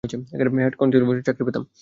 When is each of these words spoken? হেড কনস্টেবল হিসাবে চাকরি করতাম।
হেড 0.59 0.73
কনস্টেবল 0.79 1.05
হিসাবে 1.07 1.25
চাকরি 1.27 1.43
করতাম। 1.47 1.63